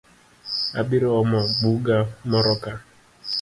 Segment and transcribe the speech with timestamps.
[0.79, 1.97] Abiro omo buga
[2.29, 2.71] moroka